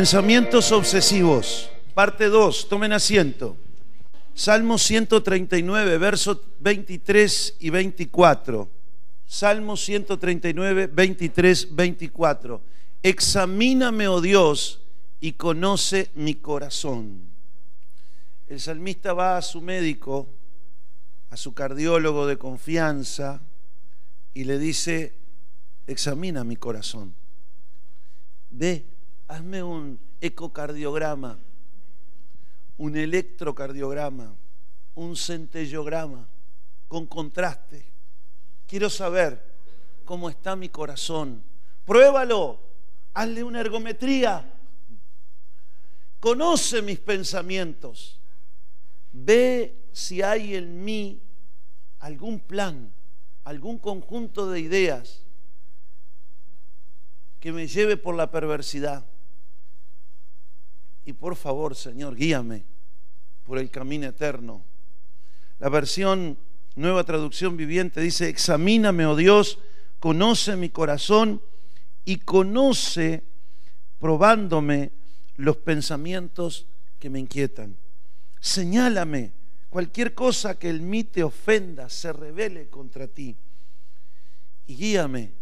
[0.00, 1.68] Pensamientos obsesivos.
[1.92, 2.70] Parte 2.
[2.70, 3.58] Tomen asiento.
[4.32, 8.66] Salmo 139, versos 23 y 24.
[9.26, 12.62] Salmo 139, 23, 24.
[13.02, 14.80] Examíname, oh Dios,
[15.20, 17.20] y conoce mi corazón.
[18.48, 20.30] El salmista va a su médico,
[21.28, 23.42] a su cardiólogo de confianza,
[24.32, 25.12] y le dice,
[25.86, 27.12] examina mi corazón.
[28.48, 28.89] Ve,
[29.30, 31.38] hazme un ecocardiograma,
[32.78, 34.34] un electrocardiograma,
[34.96, 36.26] un centellograma
[36.88, 37.86] con contraste.
[38.66, 39.40] Quiero saber
[40.04, 41.44] cómo está mi corazón.
[41.84, 42.58] Pruébalo,
[43.14, 44.52] hazle una ergometría.
[46.18, 48.18] Conoce mis pensamientos.
[49.12, 51.22] Ve si hay en mí
[52.00, 52.92] algún plan,
[53.44, 55.22] algún conjunto de ideas
[57.38, 59.04] que me lleve por la perversidad.
[61.04, 62.64] Y por favor, Señor, guíame
[63.44, 64.62] por el camino eterno.
[65.58, 66.38] La versión
[66.76, 69.58] Nueva Traducción Viviente dice, examíname, oh Dios,
[69.98, 71.42] conoce mi corazón
[72.04, 73.22] y conoce,
[73.98, 74.92] probándome,
[75.36, 76.66] los pensamientos
[76.98, 77.76] que me inquietan.
[78.40, 79.32] Señálame
[79.68, 83.36] cualquier cosa que el mí te ofenda, se revele contra ti.
[84.66, 85.32] Y guíame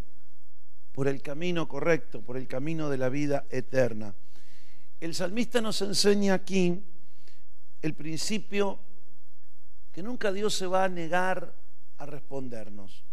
[0.93, 4.15] por el camino correcto, por el camino de la vida eterna.
[4.99, 6.83] El salmista nos enseña aquí
[7.81, 8.79] el principio
[9.93, 11.55] que nunca Dios se va a negar
[11.97, 13.03] a respondernos,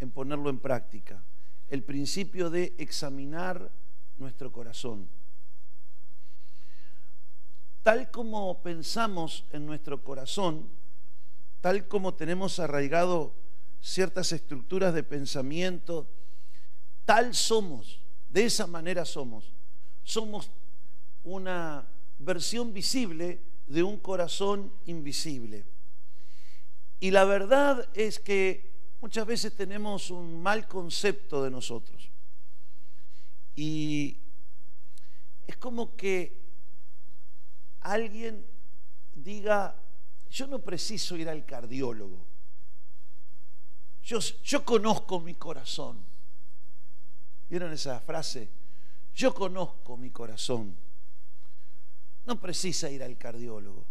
[0.00, 1.22] en ponerlo en práctica.
[1.68, 3.70] El principio de examinar
[4.18, 5.08] nuestro corazón.
[7.82, 10.68] Tal como pensamos en nuestro corazón,
[11.60, 13.34] tal como tenemos arraigado
[13.82, 16.08] ciertas estructuras de pensamiento,
[17.04, 18.00] tal somos,
[18.30, 19.52] de esa manera somos.
[20.02, 20.50] Somos
[21.24, 21.86] una
[22.18, 25.64] versión visible de un corazón invisible.
[27.00, 32.10] Y la verdad es que muchas veces tenemos un mal concepto de nosotros.
[33.56, 34.18] Y
[35.46, 36.40] es como que
[37.80, 38.46] alguien
[39.14, 39.76] diga,
[40.30, 42.24] yo no preciso ir al cardiólogo.
[44.02, 46.04] Yo, yo conozco mi corazón.
[47.48, 48.48] ¿Vieron esa frase?
[49.14, 50.76] Yo conozco mi corazón.
[52.26, 53.84] No precisa ir al cardiólogo.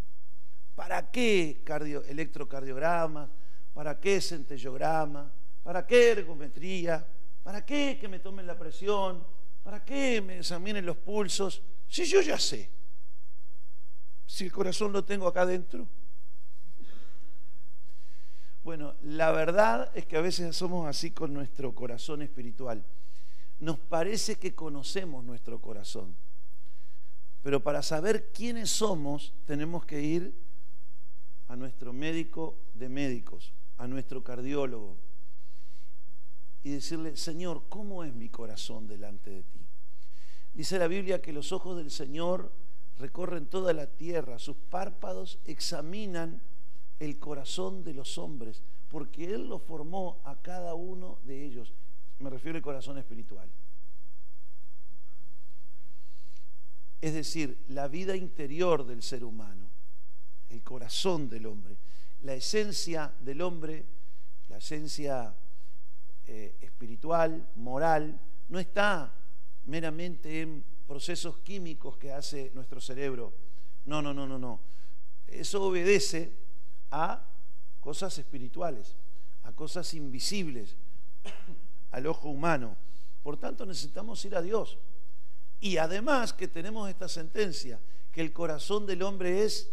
[0.76, 3.30] ¿Para qué cardio, electrocardiograma?
[3.74, 5.32] ¿Para qué centellograma?
[5.64, 7.06] ¿Para qué ergometría?
[7.44, 9.26] ¿Para qué que me tomen la presión?
[9.64, 11.62] ¿Para qué me examinen los pulsos?
[11.88, 12.70] Si yo ya sé.
[14.26, 15.88] Si el corazón lo tengo acá adentro.
[18.64, 22.84] Bueno, la verdad es que a veces somos así con nuestro corazón espiritual.
[23.60, 26.16] Nos parece que conocemos nuestro corazón.
[27.44, 30.34] Pero para saber quiénes somos, tenemos que ir
[31.50, 34.98] a nuestro médico de médicos, a nuestro cardiólogo,
[36.64, 39.60] y decirle, Señor, ¿cómo es mi corazón delante de ti?
[40.54, 42.54] Dice la Biblia que los ojos del Señor
[42.98, 46.42] recorren toda la tierra, sus párpados examinan
[47.00, 51.74] el corazón de los hombres, porque Él lo formó a cada uno de ellos.
[52.20, 53.50] Me refiero al corazón espiritual.
[57.04, 59.70] Es decir, la vida interior del ser humano,
[60.50, 61.76] el corazón del hombre,
[62.22, 63.86] la esencia del hombre,
[64.48, 65.36] la esencia
[66.26, 68.18] eh, espiritual, moral,
[68.48, 69.14] no está
[69.66, 73.34] meramente en procesos químicos que hace nuestro cerebro.
[73.84, 74.62] No, no, no, no, no.
[75.28, 76.32] Eso obedece
[76.90, 77.22] a
[77.82, 78.96] cosas espirituales,
[79.44, 80.78] a cosas invisibles
[81.92, 82.78] al ojo humano.
[83.24, 84.78] Por tanto, necesitamos ir a Dios.
[85.64, 87.80] Y además que tenemos esta sentencia,
[88.12, 89.72] que el corazón del hombre es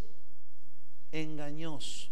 [1.11, 2.09] engañoso.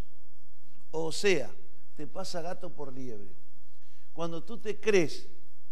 [0.91, 1.49] O sea,
[1.95, 3.31] te pasa gato por liebre.
[4.11, 5.29] Cuando tú te crees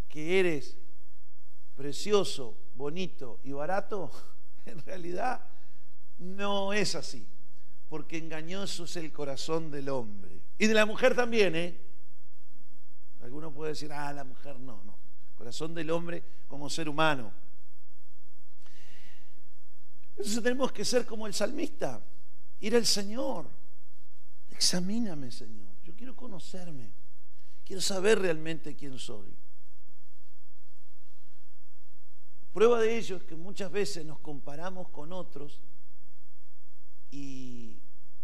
[0.08, 0.78] que eres
[1.76, 4.10] precioso, bonito y barato,
[4.66, 5.46] en realidad
[6.18, 7.28] no es así.
[7.90, 10.40] Porque engañoso es el corazón del hombre.
[10.58, 11.78] Y de la mujer también, ¿eh?
[13.22, 14.96] Alguno puede decir, ah, la mujer no, no.
[15.36, 17.34] Corazón del hombre como ser humano
[20.18, 22.02] entonces tenemos que ser como el salmista,
[22.60, 23.48] ir al Señor.
[24.50, 25.76] Examíname, Señor.
[25.84, 26.92] Yo quiero conocerme.
[27.64, 29.32] Quiero saber realmente quién soy.
[32.52, 35.62] Prueba de ello es que muchas veces nos comparamos con otros
[37.12, 37.80] y,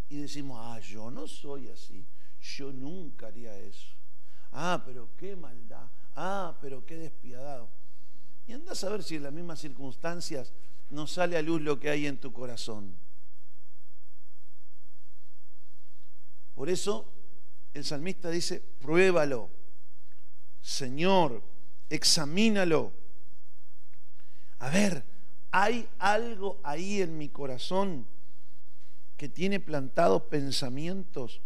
[0.08, 2.04] decimos, ah, yo no soy así.
[2.40, 3.94] Yo nunca haría eso.
[4.50, 5.88] Ah, pero qué maldad.
[6.16, 7.68] Ah, pero qué despiadado.
[8.48, 10.52] Y anda a saber si en las mismas circunstancias
[10.94, 12.96] no sale a luz lo que hay en tu corazón.
[16.54, 17.12] Por eso
[17.74, 19.50] el salmista dice, pruébalo,
[20.62, 21.42] Señor,
[21.90, 22.92] examínalo.
[24.60, 25.04] A ver,
[25.50, 28.06] ¿hay algo ahí en mi corazón
[29.16, 31.40] que tiene plantados pensamientos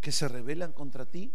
[0.00, 1.32] que se rebelan contra ti?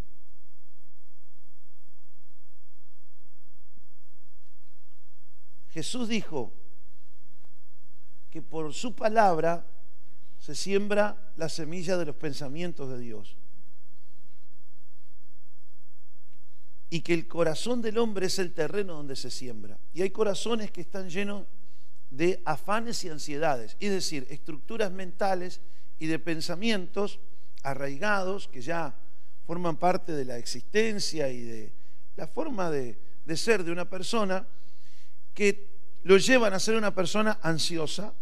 [5.74, 6.54] Jesús dijo
[8.34, 9.64] que por su palabra
[10.40, 13.38] se siembra la semilla de los pensamientos de Dios.
[16.90, 19.78] Y que el corazón del hombre es el terreno donde se siembra.
[19.94, 21.46] Y hay corazones que están llenos
[22.10, 25.62] de afanes y ansiedades, es decir, estructuras mentales
[26.00, 27.20] y de pensamientos
[27.62, 28.96] arraigados que ya
[29.46, 31.74] forman parte de la existencia y de
[32.16, 34.48] la forma de, de ser de una persona
[35.36, 35.72] que
[36.02, 38.16] lo llevan a ser una persona ansiosa,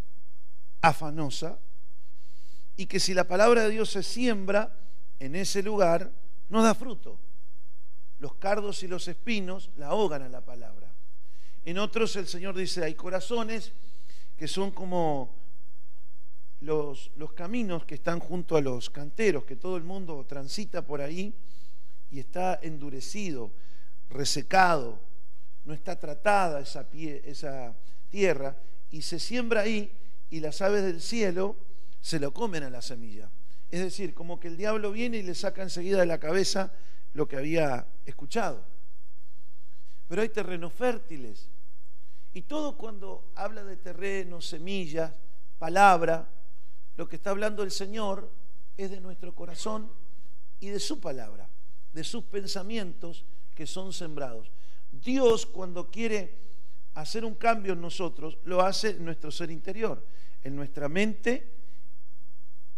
[0.82, 1.60] afanosa,
[2.76, 4.76] y que si la palabra de Dios se siembra
[5.20, 6.12] en ese lugar,
[6.50, 7.20] no da fruto.
[8.20, 10.92] Los cardos y los espinos la ahogan a la palabra.
[11.64, 13.72] En otros el Señor dice, hay corazones
[14.36, 15.36] que son como
[16.62, 21.02] los, los caminos que están junto a los canteros, que todo el mundo transita por
[21.02, 21.36] ahí
[22.10, 23.52] y está endurecido,
[24.10, 25.00] resecado,
[25.66, 27.76] no está tratada esa, esa
[28.10, 28.58] tierra
[28.90, 29.92] y se siembra ahí
[30.32, 31.56] y las aves del cielo
[32.00, 33.30] se lo comen a la semilla.
[33.70, 36.74] Es decir, como que el diablo viene y le saca enseguida de la cabeza
[37.14, 38.66] lo que había escuchado.
[40.08, 41.48] Pero hay terrenos fértiles.
[42.34, 45.14] Y todo cuando habla de terrenos, semillas,
[45.60, 46.28] palabra,
[46.96, 48.32] lo que está hablando el Señor
[48.78, 49.92] es de nuestro corazón
[50.60, 51.50] y de su palabra,
[51.94, 54.50] de sus pensamientos que son sembrados.
[54.92, 56.38] Dios cuando quiere
[56.96, 60.06] hacer un cambio en nosotros, lo hace en nuestro ser interior,
[60.44, 61.52] en nuestra mente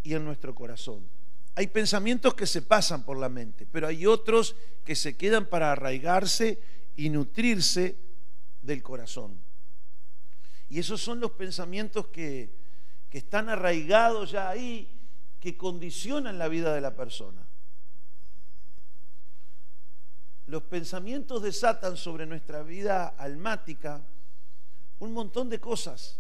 [0.04, 1.08] y en nuestro corazón.
[1.56, 5.72] Hay pensamientos que se pasan por la mente, pero hay otros que se quedan para
[5.72, 6.60] arraigarse
[6.96, 7.96] y nutrirse
[8.62, 9.40] del corazón.
[10.70, 12.56] Y esos son los pensamientos que,
[13.10, 14.90] que están arraigados ya ahí,
[15.40, 17.43] que condicionan la vida de la persona.
[20.48, 24.06] Los pensamientos desatan sobre nuestra vida almática
[25.00, 26.20] un montón de cosas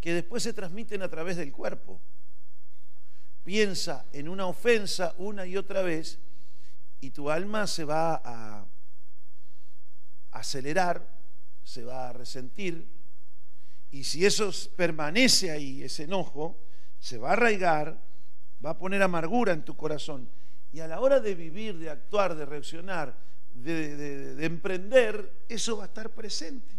[0.00, 2.00] que después se transmiten a través del cuerpo.
[3.44, 6.18] Piensa en una ofensa una y otra vez
[7.00, 8.66] y tu alma se va a
[10.32, 11.08] acelerar,
[11.64, 12.98] se va a resentir
[13.90, 16.58] y si eso permanece ahí, ese enojo,
[16.98, 17.98] se va a arraigar,
[18.64, 20.28] va a poner amargura en tu corazón.
[20.72, 23.16] Y a la hora de vivir, de actuar, de reaccionar,
[23.62, 26.74] de, emprender, eso va a estar presente.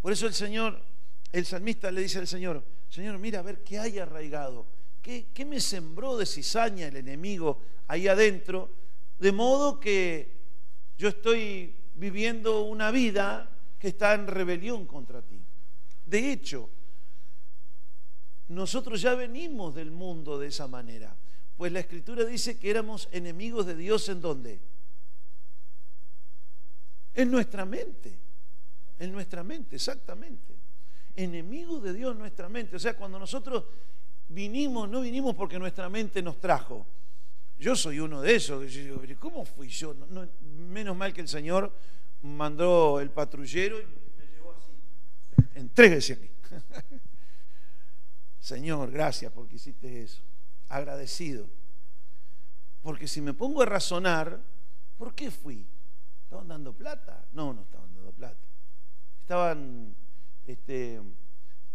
[0.00, 0.82] Por eso el Señor,
[1.32, 4.66] el salmista le dice al Señor, Señor, mira a ver qué hay arraigado,
[5.02, 8.70] qué, qué me sembró de cizaña el enemigo ahí adentro,
[9.18, 10.38] de modo que
[10.96, 15.40] yo estoy viviendo una vida que está en rebelión contra ti.
[16.06, 16.70] De hecho,
[18.48, 21.14] nosotros ya venimos del mundo de esa manera.
[21.58, 24.60] Pues la escritura dice que éramos enemigos de Dios en dónde?
[27.14, 28.16] En nuestra mente.
[29.00, 30.54] En nuestra mente, exactamente.
[31.16, 32.76] Enemigos de Dios en nuestra mente.
[32.76, 33.64] O sea, cuando nosotros
[34.28, 36.86] vinimos, no vinimos porque nuestra mente nos trajo.
[37.58, 38.64] Yo soy uno de esos.
[39.18, 39.96] ¿Cómo fui yo?
[40.40, 41.74] menos mal que el Señor
[42.22, 45.58] mandó el patrullero y me llevó así.
[45.58, 46.30] Entréguese aquí.
[48.38, 50.27] Señor, gracias porque hiciste eso
[50.68, 51.48] agradecido.
[52.82, 54.40] Porque si me pongo a razonar,
[54.96, 55.66] ¿por qué fui?
[56.24, 57.26] ¿Estaban dando plata?
[57.32, 58.46] No, no estaban dando plata.
[59.20, 59.94] Estaban
[60.46, 61.00] este,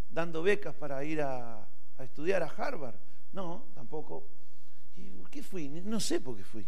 [0.10, 1.68] dando becas para ir a,
[2.00, 2.96] estudiar a Harvard.
[3.34, 4.28] No, tampoco.
[4.96, 5.70] ¿Y ¿Por qué fui?
[5.70, 6.68] No sé por qué fui.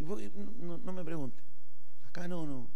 [0.00, 1.42] No, no me pregunte.
[2.08, 2.66] Acá no, no.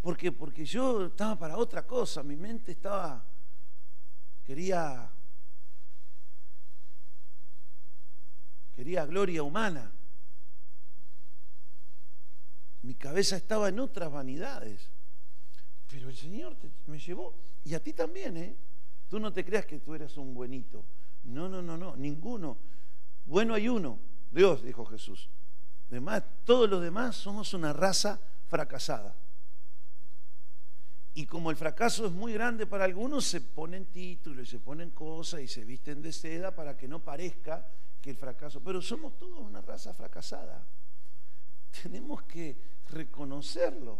[0.00, 0.32] ¿Por qué?
[0.32, 2.22] Porque yo estaba para otra cosa.
[2.22, 3.24] Mi mente estaba.
[4.44, 5.10] Quería
[8.78, 9.90] quería gloria humana.
[12.82, 14.88] Mi cabeza estaba en otras vanidades.
[15.88, 16.54] Pero el Señor
[16.86, 17.34] me llevó.
[17.64, 18.54] Y a ti también, ¿eh?
[19.08, 20.84] Tú no te creas que tú eres un buenito.
[21.24, 22.56] No, no, no, no, ninguno.
[23.26, 23.98] Bueno hay uno,
[24.30, 25.28] Dios, dijo Jesús.
[25.90, 29.12] Además, todos los demás somos una raza fracasada.
[31.14, 34.90] Y como el fracaso es muy grande para algunos, se ponen títulos y se ponen
[34.90, 37.66] cosas y se visten de seda para que no parezca
[38.00, 40.64] que el fracaso, pero somos todos una raza fracasada.
[41.82, 42.56] Tenemos que
[42.90, 43.98] reconocerlo.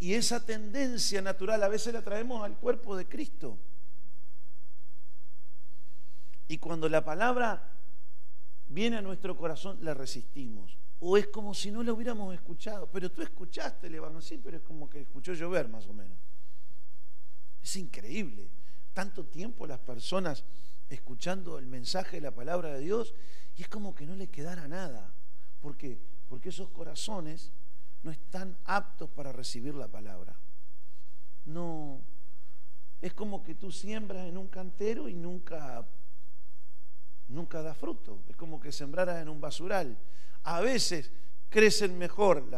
[0.00, 3.58] Y esa tendencia natural a veces la traemos al cuerpo de Cristo.
[6.46, 7.72] Y cuando la palabra
[8.68, 10.76] viene a nuestro corazón, la resistimos.
[11.00, 12.88] O es como si no la hubiéramos escuchado.
[12.90, 16.18] Pero tú escuchaste el Evangelio, sí, pero es como que escuchó llover más o menos.
[17.62, 18.50] Es increíble.
[18.92, 20.44] Tanto tiempo las personas
[20.88, 23.14] escuchando el mensaje de la palabra de Dios
[23.56, 25.12] y es como que no le quedara nada.
[25.60, 26.00] ¿Por qué?
[26.28, 27.52] Porque esos corazones
[28.02, 30.36] no están aptos para recibir la palabra.
[31.44, 32.00] No.
[33.00, 35.86] Es como que tú siembras en un cantero y nunca
[37.28, 38.22] nunca da fruto.
[38.28, 39.96] Es como que sembraras en un basural.
[40.44, 41.10] A veces
[41.48, 42.48] crecen mejor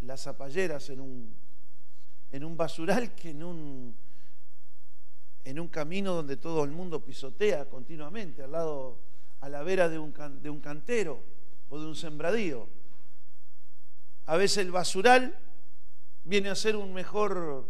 [0.00, 3.96] las, zapalleras en un, basural que en un,
[5.44, 8.98] en un camino donde todo el mundo pisotea continuamente, al lado,
[9.40, 11.22] a la vera de un, de un cantero
[11.68, 12.68] o de un sembradío.
[14.26, 15.38] A veces el basural
[16.24, 17.68] viene a ser un mejor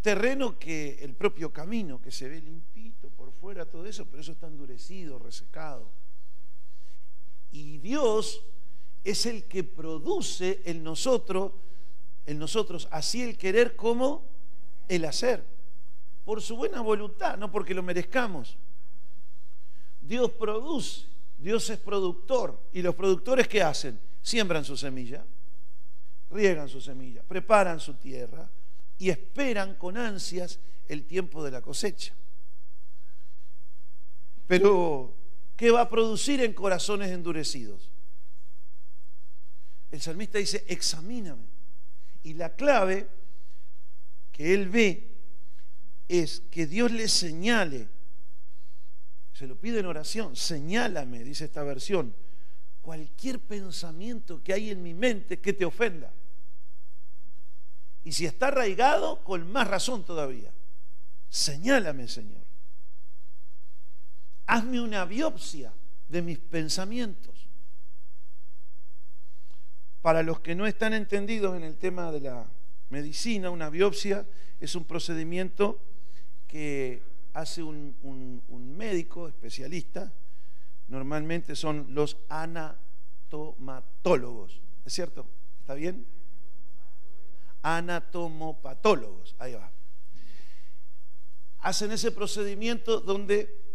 [0.00, 4.32] terreno que el propio camino, que se ve limpito por fuera, todo eso, pero eso
[4.32, 5.90] está endurecido, resecado.
[7.50, 8.42] Y Dios
[9.04, 11.52] es el que produce en nosotros,
[12.26, 14.24] en nosotros, así el querer como
[14.88, 15.44] el hacer,
[16.24, 18.56] por su buena voluntad, no porque lo merezcamos.
[20.00, 21.06] Dios produce,
[21.38, 23.98] Dios es productor, y los productores ¿qué hacen?
[24.22, 25.24] Siembran su semilla,
[26.30, 28.50] riegan su semilla, preparan su tierra,
[28.98, 32.14] y esperan con ansias el tiempo de la cosecha.
[34.46, 35.14] Pero,
[35.58, 37.90] ¿qué va a producir en corazones endurecidos?
[39.90, 41.48] El salmista dice, examíname.
[42.22, 43.08] Y la clave
[44.30, 45.16] que él ve
[46.06, 47.88] es que Dios le señale,
[49.34, 52.14] se lo pide en oración, señálame, dice esta versión,
[52.80, 56.12] cualquier pensamiento que hay en mi mente que te ofenda.
[58.04, 60.52] Y si está arraigado, con más razón todavía.
[61.28, 62.47] Señálame, Señor.
[64.48, 65.72] Hazme una biopsia
[66.08, 67.46] de mis pensamientos.
[70.02, 72.46] Para los que no están entendidos en el tema de la
[72.88, 74.26] medicina, una biopsia
[74.58, 75.82] es un procedimiento
[76.46, 77.02] que
[77.34, 77.94] hace un,
[78.76, 80.10] médico especialista,
[80.88, 85.24] normalmente son los anatomatólogos, ¿es cierto?
[85.60, 86.04] ¿Está bien?
[87.62, 89.36] anatomopatólogos.
[89.38, 89.70] Ahí va.
[91.60, 93.67] Hacen ese procedimiento donde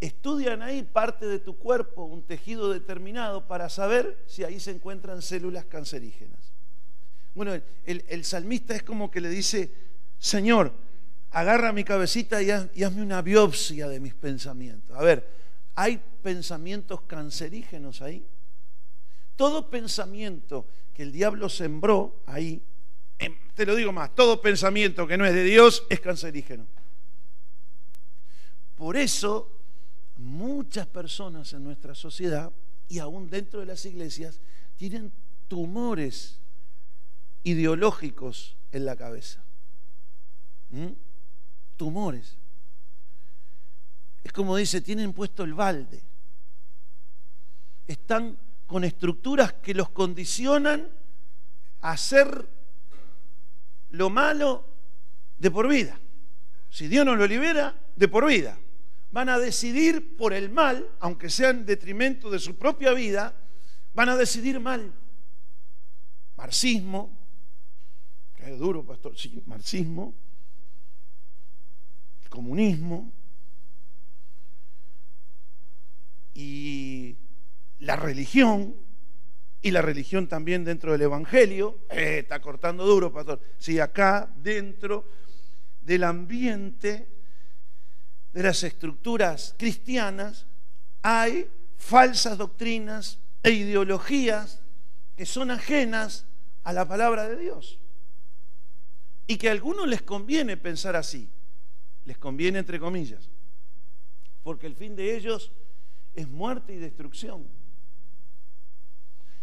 [0.00, 5.22] estudian ahí parte de tu cuerpo, un tejido determinado, para saber si ahí se encuentran
[5.22, 6.52] células cancerígenas.
[7.34, 9.72] Bueno, el, salmista es como que le dice,
[10.18, 10.72] Señor,
[11.30, 14.96] agarra mi cabecita y, y hazme una biopsia de mis pensamientos.
[14.96, 15.28] A ver,
[15.74, 18.26] ¿hay pensamientos cancerígenos ahí?
[19.36, 22.60] Todo pensamiento que el diablo sembró ahí,
[23.20, 26.66] em, te lo digo más, todo pensamiento que no es de Dios es cancerígeno.
[28.74, 29.57] Por eso
[30.18, 32.52] muchas personas en nuestra sociedad
[32.88, 34.40] y aún dentro de las iglesias
[34.76, 35.12] tienen
[35.46, 36.40] tumores
[37.44, 39.42] ideológicos en la cabeza.
[40.70, 40.88] ¿Mm?
[41.76, 42.36] Tumores.
[44.24, 46.02] Es como dice, tienen puesto el balde.
[47.86, 50.88] Están con estructuras que los condicionan
[51.80, 52.48] a hacer
[53.90, 54.66] lo malo
[55.38, 55.98] de por vida.
[56.68, 58.58] Si Dios no lo libera, de por vida.
[59.10, 63.34] Van a decidir por el mal, aunque sea en detrimento de su propia vida,
[63.94, 64.92] van a decidir mal.
[66.36, 67.18] Marxismo,
[68.36, 70.14] que es duro, pastor, sí, marxismo,
[72.28, 73.12] comunismo,
[76.34, 77.16] y
[77.80, 78.76] la religión,
[79.60, 83.40] y la religión también dentro del Evangelio, eh, está cortando duro, pastor.
[83.58, 85.04] Sí, acá dentro
[85.80, 87.17] del ambiente
[88.38, 90.46] de las estructuras cristianas
[91.02, 94.60] hay falsas doctrinas e ideologías
[95.16, 96.24] que son ajenas
[96.62, 97.80] a la palabra de Dios.
[99.26, 101.28] Y que a algunos les conviene pensar así,
[102.04, 103.28] les conviene entre comillas,
[104.44, 105.50] porque el fin de ellos
[106.14, 107.44] es muerte y destrucción.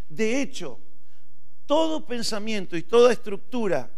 [0.07, 0.79] De hecho,
[1.65, 3.91] todo pensamiento y toda estructura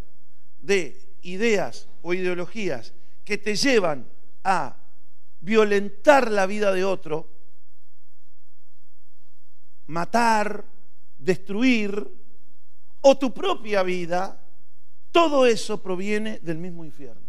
[0.60, 4.08] de ideas o ideologías que te llevan
[4.44, 4.76] a
[5.42, 7.30] violentar la vida de otro,
[9.88, 10.66] matar,
[11.18, 12.08] destruir,
[13.02, 14.44] o tu propia vida,
[15.12, 17.28] todo eso proviene del mismo infierno.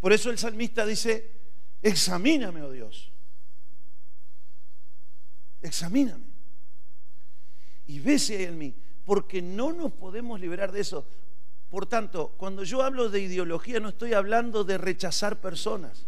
[0.00, 1.30] Por eso el salmista dice,
[1.82, 3.12] examíname, oh Dios,
[5.62, 6.34] examíname
[7.86, 8.74] y ve si en mí.
[9.04, 11.06] porque no nos podemos liberar de eso.
[11.68, 16.06] Por tanto, cuando yo hablo de ideología no estoy hablando de rechazar personas,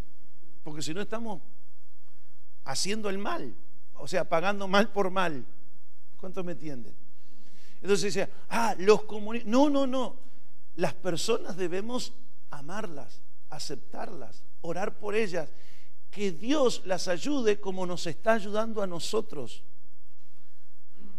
[0.67, 1.41] porque si no estamos
[2.65, 3.55] haciendo el mal,
[3.95, 5.47] o sea, pagando mal por mal.
[6.17, 6.93] ¿Cuántos me entienden?
[7.81, 9.49] Entonces dice, ah, los comunistas.
[9.49, 10.17] No, no, no.
[10.75, 12.15] Las personas debemos
[12.51, 15.53] amarlas, aceptarlas, orar por ellas,
[16.11, 19.63] que Dios las ayude como nos está ayudando a nosotros.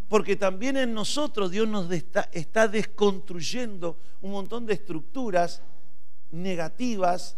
[0.10, 5.62] Porque también en nosotros Dios nos está, está desconstruyendo un montón de estructuras
[6.32, 7.38] negativas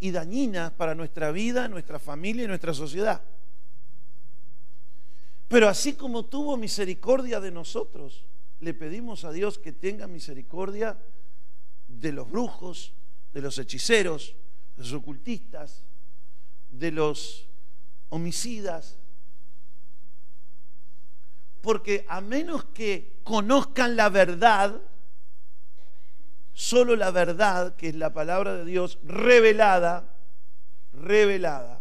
[0.00, 3.22] y dañinas para nuestra vida, nuestra familia y nuestra sociedad.
[5.48, 8.24] Pero así como tuvo misericordia de nosotros,
[8.60, 10.98] le pedimos a Dios que tenga misericordia
[11.86, 12.92] de los brujos,
[13.32, 14.34] de los hechiceros,
[14.76, 15.84] de los ocultistas,
[16.70, 17.46] de los
[18.08, 18.98] homicidas.
[21.60, 24.80] Porque a menos que conozcan la verdad,
[26.54, 30.14] solo la verdad, que es la palabra de Dios revelada,
[30.92, 31.80] revelada,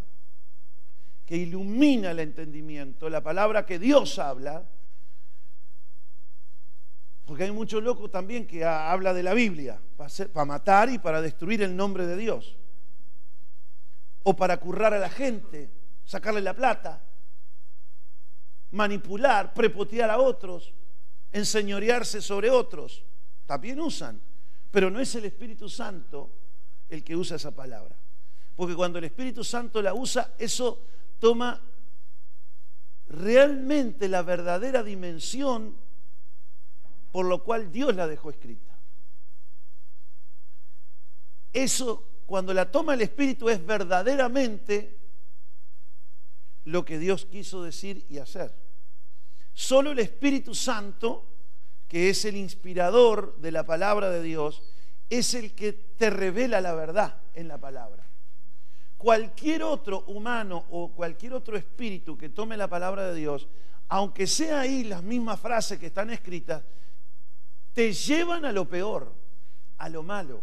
[1.25, 4.65] que ilumina el entendimiento, la palabra que Dios habla,
[7.25, 11.61] porque hay muchos locos también que habla de la Biblia, para, matar y para destruir
[11.61, 12.57] el nombre de Dios.
[14.23, 15.69] O para currar a la gente,
[16.03, 17.01] sacarle la plata,
[18.71, 20.73] manipular, prepotear a otros,
[21.31, 23.03] enseñorearse sobre otros.
[23.45, 24.21] También usan,
[24.73, 26.31] pero no es el Espíritu Santo
[26.89, 27.95] el que usa esa palabra.
[28.55, 30.87] Porque cuando el Espíritu Santo la usa, eso
[31.19, 31.61] toma
[33.07, 35.75] realmente la verdadera dimensión
[37.11, 38.73] por lo cual Dios la dejó escrita.
[41.53, 44.97] Eso, cuando la toma el Espíritu, es verdaderamente
[46.65, 48.55] lo que Dios quiso decir y hacer.
[49.53, 51.32] Solo el Espíritu Santo,
[51.93, 54.63] que es el inspirador de la palabra de Dios,
[55.11, 58.03] es el que te revela la verdad en la palabra.
[58.97, 63.47] Cualquier otro humano o cualquier otro espíritu que tome la palabra de Dios,
[63.89, 66.63] aunque sea ahí las mismas frases que están escritas,
[67.73, 69.13] te llevan a lo peor,
[69.77, 70.41] a lo malo.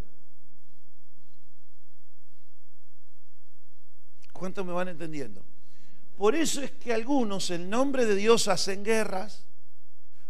[4.32, 5.42] ¿Cuántos me van entendiendo?
[6.16, 9.44] Por eso es que algunos en nombre de Dios hacen guerras,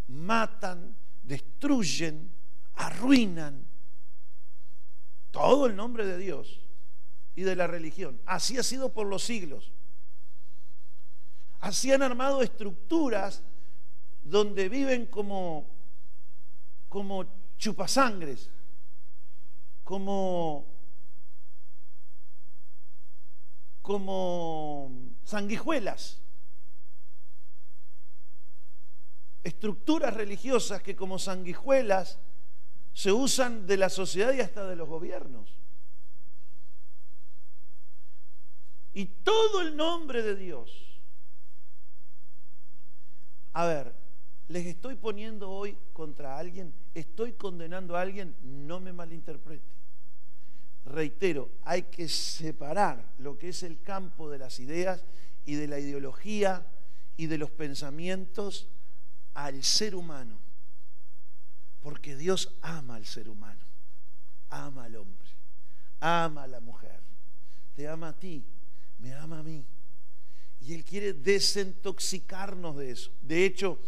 [0.09, 0.97] matan,
[1.31, 2.31] destruyen,
[2.75, 3.67] arruinan.
[5.31, 6.61] Todo el nombre de Dios
[7.35, 8.21] y de la religión.
[8.27, 9.73] Así ha sido por los siglos.
[11.61, 13.43] Así han armado estructuras
[14.23, 15.67] donde viven como
[16.91, 17.25] como
[17.57, 18.51] chupasangres,
[19.85, 20.67] como,
[23.81, 24.91] como
[25.23, 26.21] sanguijuelas,
[29.45, 32.19] estructuras religiosas que como sanguijuelas
[32.93, 35.57] se usan de la sociedad y hasta de los gobiernos.
[38.93, 41.01] Y todo el nombre de Dios.
[43.53, 43.95] A ver,
[44.49, 49.71] les estoy poniendo hoy contra alguien, estoy condenando a alguien, no me malinterprete.
[50.85, 55.05] Reitero, hay que separar lo que es el campo de las ideas
[55.45, 56.67] y de la ideología
[57.17, 58.69] y de los pensamientos
[59.35, 60.39] al ser humano.
[61.81, 63.65] Porque Dios ama al ser humano,
[64.51, 65.29] ama al hombre,
[65.99, 67.01] ama a la mujer,
[67.75, 68.45] te ama a ti,
[68.99, 69.65] me ama a mí.
[70.61, 73.11] Y Él quiere desintoxicarnos de eso.
[73.23, 73.79] De hecho,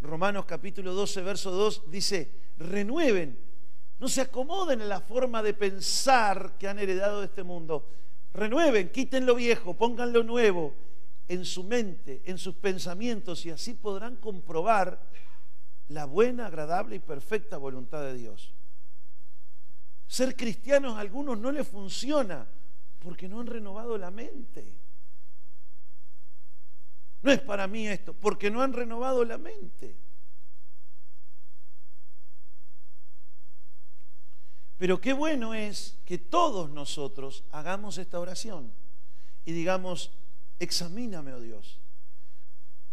[0.00, 3.36] Romanos capítulo 12, verso 2 dice, renueven,
[3.98, 7.88] no se acomoden en la forma de pensar que han heredado de este mundo.
[8.34, 10.74] Renueven, quiten lo viejo, pongan lo nuevo
[11.28, 15.08] en su mente, en sus pensamientos y así podrán comprobar
[15.88, 18.54] la buena, agradable y perfecta voluntad de Dios.
[20.06, 22.46] Ser cristianos a algunos no les funciona
[22.98, 24.78] porque no han renovado la mente.
[27.22, 29.96] No es para mí esto, porque no han renovado la mente.
[34.76, 38.72] Pero qué bueno es que todos nosotros hagamos esta oración
[39.44, 40.10] y digamos,
[40.62, 41.78] examíname, oh Dios,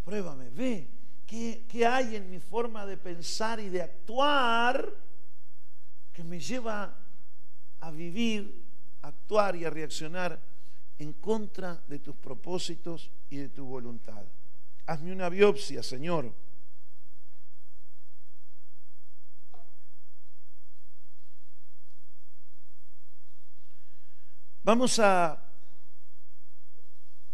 [0.03, 0.89] pruébame, ve
[1.25, 4.89] qué, qué hay en mi forma de pensar y de actuar
[6.11, 6.97] que me lleva
[7.79, 8.65] a vivir,
[9.01, 10.39] a actuar y a reaccionar
[10.97, 14.25] en contra de tus propósitos y de tu voluntad.
[14.87, 16.33] Hazme una biopsia, Señor.
[24.63, 25.48] Vamos a,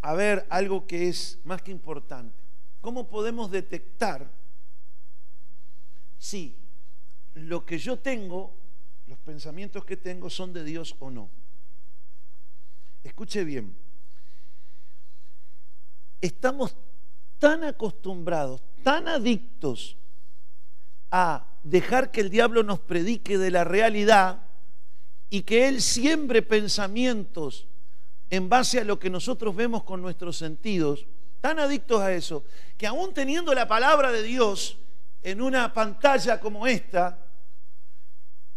[0.05, 2.35] a ver algo que es más que importante.
[2.79, 4.29] ¿Cómo podemos detectar
[6.19, 6.55] si
[7.33, 8.53] lo que yo tengo,
[9.07, 11.27] los pensamientos que tengo son de Dios o no.
[13.03, 13.75] Escuche bien,
[16.21, 16.75] estamos
[17.39, 19.97] tan acostumbrados, tan adictos
[21.09, 24.43] a dejar que el diablo nos predique de la realidad
[25.31, 27.67] y que él siembre pensamientos
[28.29, 31.05] en base a lo que nosotros vemos con nuestros sentidos,
[31.41, 32.43] tan adictos a eso,
[32.77, 34.77] que aún teniendo la palabra de Dios
[35.21, 37.19] en una pantalla como esta,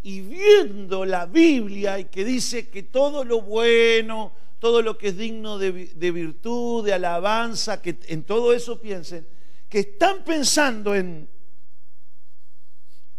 [0.02, 5.16] y viendo la Biblia y que dice que todo lo bueno, todo lo que es
[5.16, 9.26] digno de, virtud, de alabanza, que en todo eso piensen,
[9.68, 11.28] que están pensando en,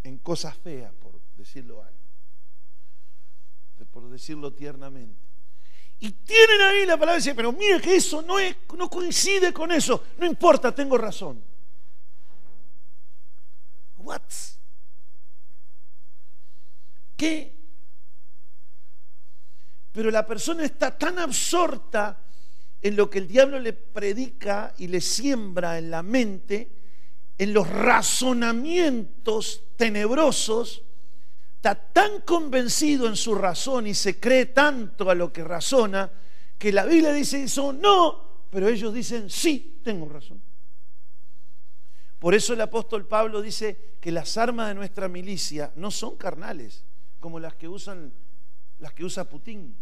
[0.03, 1.99] en cosas feas, por decirlo algo,
[3.91, 5.28] por decirlo tiernamente.
[6.01, 8.35] Y tienen ahí la palabra y dicen, pero mire que eso no,
[8.77, 10.05] no coincide con eso.
[10.17, 11.43] No importa, tengo razón.
[13.97, 14.21] What?
[17.17, 17.53] ¿Qué?
[19.91, 22.23] Pero la persona está tan absorta
[22.81, 26.71] en lo que el diablo le predica y le siembra en la mente,
[27.37, 30.83] en los razonamientos tenebrosos,
[31.59, 36.09] está tan convencido en su razón y se cree tanto a lo que razona,
[36.57, 40.41] que la Biblia dice eso no, pero ellos dicen sí, tengo razón.
[42.17, 46.85] Por eso el apóstol Pablo dice que las armas de nuestra milicia no son carnales,
[47.19, 48.13] como las que usan
[48.79, 49.75] las que usa Putin.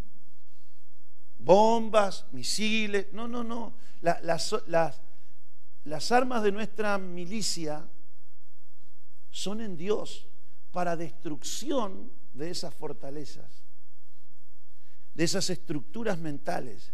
[1.38, 3.76] Bombas, misiles, no, no, no.
[4.02, 4.52] las,
[6.12, 7.88] armas de nuestra milicia
[9.30, 10.28] son en Dios
[10.72, 13.64] para destrucción de esas fortalezas,
[15.14, 16.94] de esas estructuras mentales,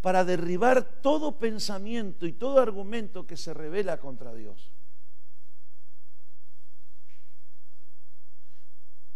[0.00, 4.70] para derribar todo pensamiento y todo argumento que se revela contra Dios.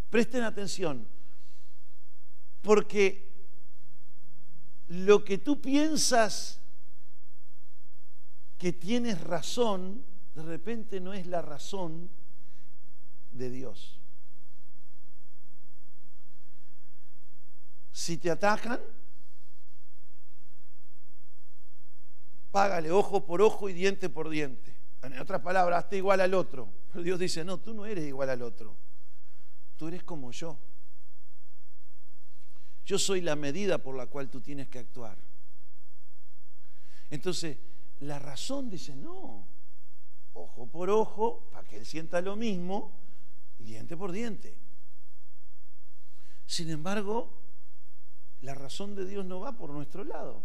[0.09, 1.07] Presten atención,
[2.63, 3.31] porque
[4.89, 6.61] lo que tú piensas
[8.59, 12.11] que tienes razón, de repente no es la razón
[13.33, 14.01] de Dios.
[17.93, 18.81] Si te atacan,
[22.51, 24.75] págale ojo por ojo y diente por diente.
[25.03, 26.69] En otras palabras, hazte igual al otro.
[26.93, 28.77] Pero Dios dice, no, tú no eres igual al otro.
[29.77, 30.59] Tú eres como yo.
[32.85, 35.17] Yo soy la medida por la cual tú tienes que actuar.
[37.09, 37.59] Entonces,
[38.01, 39.47] la razón dice, no,
[40.35, 42.93] ojo por ojo, para que él sienta lo mismo,
[43.61, 44.57] diente por diente.
[46.47, 47.33] Sin embargo,
[48.43, 50.43] la razón de Dios no va por nuestro lado.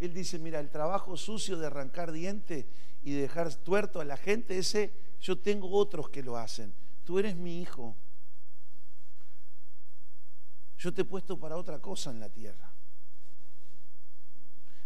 [0.00, 2.66] Él dice, mira, el trabajo sucio de arrancar diente
[3.02, 6.74] y de dejar tuerto a la gente, ese yo tengo otros que lo hacen.
[7.04, 7.96] Tú eres mi hijo.
[10.78, 12.72] Yo te he puesto para otra cosa en la tierra.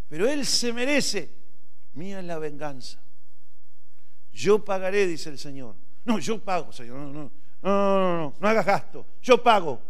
[0.09, 1.35] Pero Él se merece.
[1.95, 3.01] Mía es la venganza.
[4.33, 5.75] Yo pagaré, dice el Señor.
[6.05, 6.99] No, yo pago, Señor.
[6.99, 7.33] No, no.
[7.63, 9.81] No, no, no, no, hagas gasto, yo pago.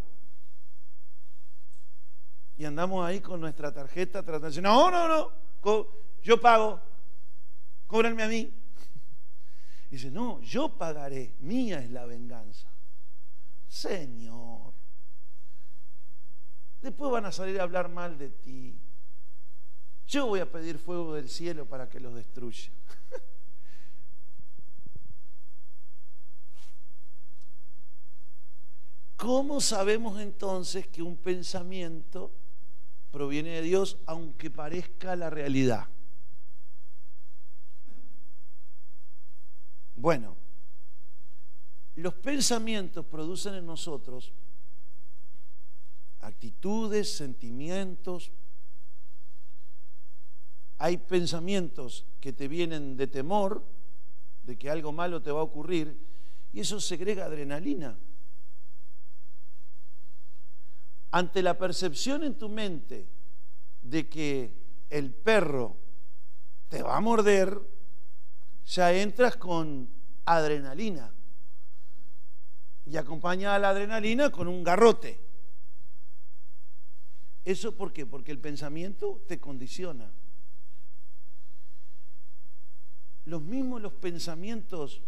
[2.57, 5.87] Y andamos ahí con nuestra tarjeta tratando de decir, no, no, no,
[6.23, 6.81] yo pago,
[7.87, 8.53] cóbranme a mí.
[9.89, 12.67] Y dice, no, yo pagaré, mía es la venganza.
[13.67, 14.73] Señor,
[16.81, 18.79] después van a salir a hablar mal de ti.
[20.07, 22.71] Yo voy a pedir fuego del cielo para que los destruya.
[29.19, 32.31] ¿Cómo sabemos entonces que un pensamiento
[33.11, 35.87] proviene de Dios aunque parezca la realidad?
[39.97, 40.37] Bueno,
[41.97, 44.31] los pensamientos producen en nosotros
[46.21, 48.31] actitudes, sentimientos.
[50.77, 53.65] Hay pensamientos que te vienen de temor,
[54.43, 55.99] de que algo malo te va a ocurrir,
[56.53, 57.97] y eso segrega adrenalina
[61.11, 63.07] ante la percepción en tu mente
[63.81, 64.53] de que
[64.89, 65.77] el perro
[66.67, 67.59] te va a morder,
[68.65, 69.89] ya entras con
[70.25, 71.11] adrenalina.
[72.85, 75.19] Y acompaña a la adrenalina con un garrote.
[77.45, 78.05] ¿Eso por qué?
[78.05, 80.11] Porque el pensamiento te condiciona.
[83.25, 85.01] Los mismos los pensamientos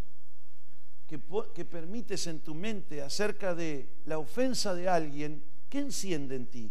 [1.07, 1.19] que,
[1.53, 6.69] que permites en tu mente acerca de la ofensa de alguien ¿Qué enciende en ti?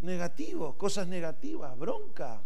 [0.00, 2.40] Negativo, cosas negativas, bronca.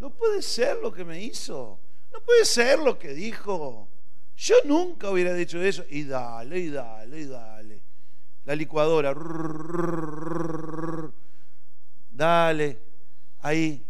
[0.00, 1.78] No puede ser lo que me hizo.
[2.12, 3.88] no puede ser lo que dijo.
[4.36, 5.84] Yo nunca hubiera dicho eso.
[5.88, 7.80] Y dale, y dale, y dale.
[8.44, 9.14] La licuadora.
[12.10, 12.78] Dale,
[13.42, 13.86] ahí,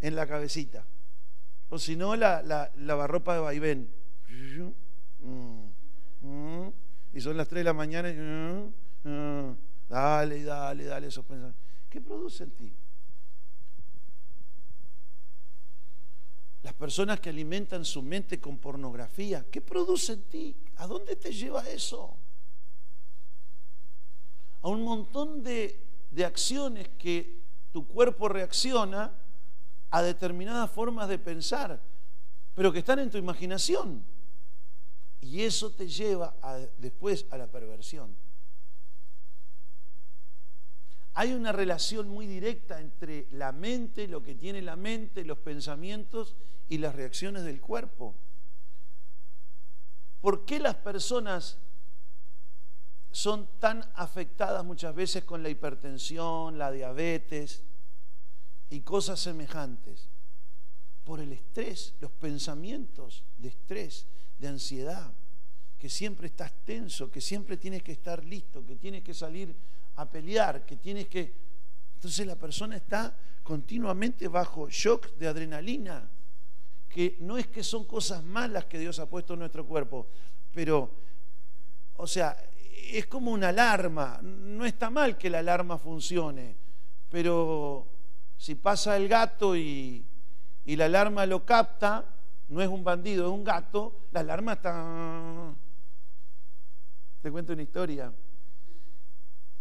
[0.00, 0.86] en la cabecita.
[1.70, 3.90] O si no, la, la lavarropa de vaivén.
[7.14, 8.12] Y son las 3 de la mañana.
[9.88, 11.62] Dale, dale, dale esos pensamientos.
[11.88, 12.72] ¿Qué produce en ti?
[16.62, 20.56] Las personas que alimentan su mente con pornografía, ¿qué produce en ti?
[20.76, 22.16] ¿A dónde te lleva eso?
[24.62, 29.12] A un montón de, de acciones que tu cuerpo reacciona
[29.90, 31.80] a determinadas formas de pensar,
[32.54, 34.13] pero que están en tu imaginación.
[35.24, 36.36] Y eso te lleva
[36.76, 38.14] después a la perversión.
[41.14, 46.36] Hay una relación muy directa entre la mente, lo que tiene la mente, los pensamientos
[46.68, 48.14] y las reacciones del cuerpo.
[50.20, 51.56] ¿Por qué las personas
[53.10, 57.62] son tan afectadas muchas veces con la hipertensión, la diabetes
[58.68, 60.10] y cosas semejantes?
[61.02, 64.06] Por el estrés, los pensamientos de estrés,
[64.38, 65.12] de ansiedad,
[65.78, 69.54] que siempre estás tenso, que siempre tienes que estar listo, que tienes que salir
[69.96, 71.32] a pelear, que tienes que...
[71.94, 76.08] Entonces la persona está continuamente bajo shock de adrenalina,
[76.88, 80.06] que no es que son cosas malas que Dios ha puesto en nuestro cuerpo,
[80.52, 80.90] pero,
[81.96, 82.36] o sea,
[82.90, 84.20] es como una alarma.
[84.22, 86.56] No está mal que la alarma funcione,
[87.10, 87.86] pero
[88.36, 90.04] si pasa el gato y,
[90.64, 92.13] y la alarma lo capta,
[92.48, 95.54] no es un bandido, es un gato, la alarma está...
[97.22, 98.12] Te cuento una historia.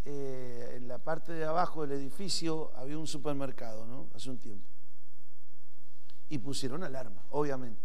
[0.05, 4.07] Eh, en la parte de abajo del edificio había un supermercado, ¿no?
[4.13, 4.67] Hace un tiempo.
[6.27, 7.81] Y pusieron alarma, obviamente.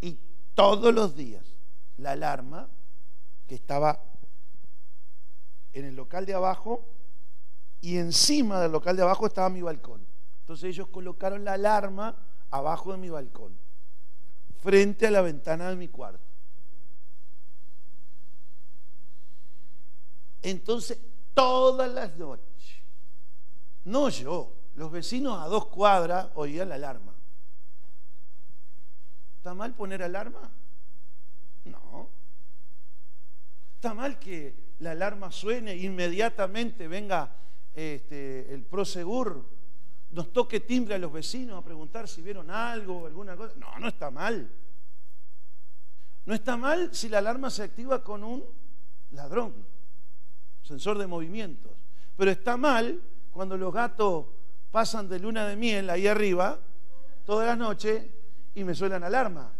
[0.00, 0.16] Y
[0.54, 1.44] todos los días
[1.96, 2.68] la alarma
[3.48, 4.00] que estaba
[5.72, 6.86] en el local de abajo
[7.80, 10.06] y encima del local de abajo estaba mi balcón.
[10.40, 12.16] Entonces ellos colocaron la alarma
[12.50, 13.56] abajo de mi balcón,
[14.62, 16.20] frente a la ventana de mi cuarto.
[20.42, 20.98] Entonces,
[21.34, 22.46] todas las noches,
[23.84, 27.14] no yo, los vecinos a dos cuadras oían la alarma.
[29.36, 30.50] ¿Está mal poner alarma?
[31.64, 32.08] No.
[33.76, 37.34] ¿Está mal que la alarma suene inmediatamente venga
[37.74, 39.48] este, el prosegur,
[40.10, 43.54] nos toque timbre a los vecinos a preguntar si vieron algo o alguna cosa?
[43.56, 44.50] No, no está mal.
[46.26, 48.44] No está mal si la alarma se activa con un
[49.12, 49.54] ladrón
[50.62, 51.72] sensor de movimientos.
[52.16, 53.00] Pero está mal
[53.32, 54.26] cuando los gatos
[54.70, 56.60] pasan de luna de miel ahí arriba
[57.24, 58.10] toda la noche
[58.54, 59.52] y me suenan alarma.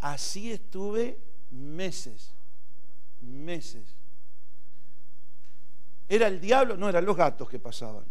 [0.00, 1.18] Así estuve
[1.50, 2.35] meses,
[3.26, 3.94] meses.
[6.08, 6.76] ¿Era el diablo?
[6.76, 8.04] No, eran los gatos que pasaban.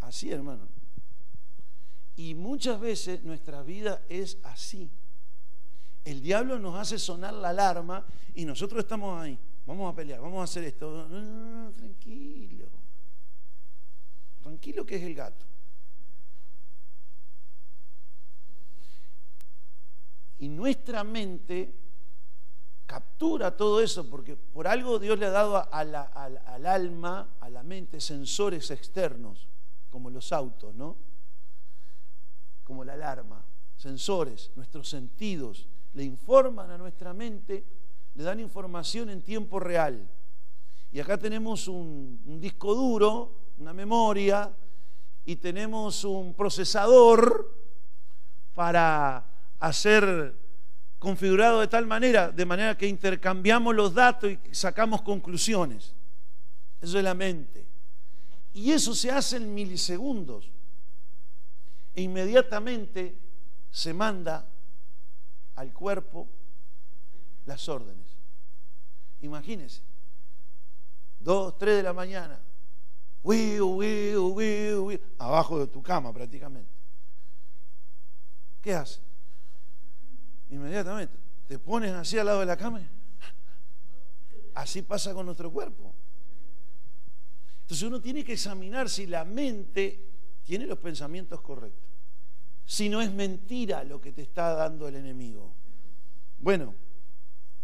[0.00, 0.68] Así, hermano.
[2.16, 4.90] Y muchas veces nuestra vida es así.
[6.04, 9.38] El diablo nos hace sonar la alarma y nosotros estamos ahí.
[9.66, 11.06] Vamos a pelear, vamos a hacer esto.
[11.76, 12.66] tranquilo.
[14.42, 15.46] Tranquilo que es el gato.
[20.40, 21.74] Y nuestra mente
[22.90, 27.62] captura todo eso porque por algo Dios le ha dado al, al alma, a la
[27.62, 29.46] mente, sensores externos,
[29.90, 30.96] como los autos, ¿no?
[32.64, 33.44] como la alarma,
[33.76, 37.64] sensores, nuestros sentidos, le informan a nuestra mente,
[38.14, 40.08] le dan información en tiempo real.
[40.90, 44.52] Y acá tenemos un, disco duro, una memoria,
[45.24, 47.54] y tenemos un procesador
[48.54, 49.26] para
[49.60, 50.39] hacer
[51.00, 55.94] configurado de tal manera, de manera que intercambiamos los datos y sacamos conclusiones.
[56.80, 57.66] Eso es la mente.
[58.52, 60.50] Y eso se hace en milisegundos
[61.94, 63.16] e inmediatamente
[63.70, 64.46] se manda
[65.56, 66.28] al cuerpo
[67.46, 68.06] las órdenes.
[69.22, 69.80] Imagínense,
[71.18, 72.38] dos, tres de la mañana,
[75.18, 76.70] abajo de tu cama prácticamente.
[78.60, 79.09] ¿Qué hace?
[80.50, 81.14] Inmediatamente,
[81.46, 82.80] te pones así al lado de la cama.
[84.54, 85.94] Así pasa con nuestro cuerpo.
[87.62, 90.08] Entonces uno tiene que examinar si la mente
[90.44, 91.88] tiene los pensamientos correctos.
[92.66, 95.54] Si no es mentira lo que te está dando el enemigo.
[96.38, 96.74] Bueno,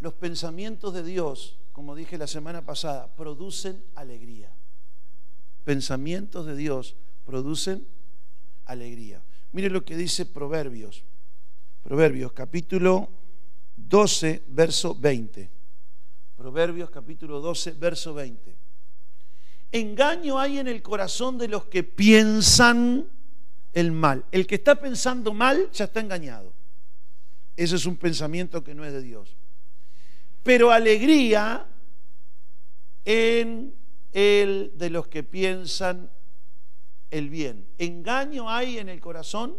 [0.00, 4.50] los pensamientos de Dios como dije la semana pasada, producen alegría.
[5.62, 6.96] Pensamientos de Dios
[7.26, 7.86] producen
[8.64, 9.22] alegría.
[9.52, 11.04] Mire lo que dice Proverbios.
[11.86, 13.08] Proverbios capítulo
[13.76, 15.48] 12, verso 20.
[16.36, 18.56] Proverbios capítulo 12, verso 20.
[19.70, 23.06] Engaño hay en el corazón de los que piensan
[23.72, 24.24] el mal.
[24.32, 26.52] El que está pensando mal ya está engañado.
[27.56, 29.36] Ese es un pensamiento que no es de Dios.
[30.42, 31.68] Pero alegría
[33.04, 33.72] en
[34.10, 36.10] el de los que piensan
[37.12, 37.64] el bien.
[37.78, 39.56] Engaño hay en el corazón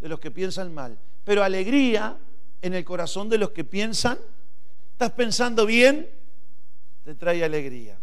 [0.00, 0.98] de los que piensan mal.
[1.26, 2.16] Pero alegría
[2.62, 4.16] en el corazón de los que piensan.
[4.92, 6.08] ¿Estás pensando bien?
[7.02, 7.98] Te trae alegría.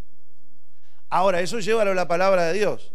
[1.10, 2.92] Ahora, eso llévalo a la palabra de Dios.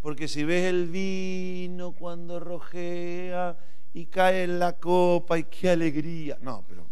[0.00, 3.56] Porque si ves el vino cuando rojea
[3.92, 6.36] y cae en la copa y qué alegría.
[6.40, 6.84] No, pero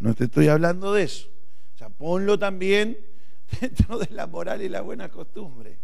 [0.00, 1.28] no te estoy hablando de eso.
[1.76, 2.98] O sea, ponlo también
[3.60, 5.78] dentro de la moral y la buena costumbre.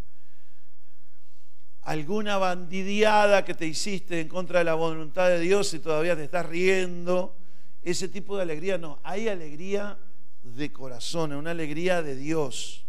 [1.82, 6.24] Alguna bandidiada que te hiciste en contra de la voluntad de Dios y todavía te
[6.24, 7.36] estás riendo.
[7.82, 8.98] Ese tipo de alegría no.
[9.02, 9.98] Hay alegría
[10.42, 12.84] de corazón, una alegría de Dios.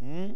[0.00, 0.32] ¿Mm?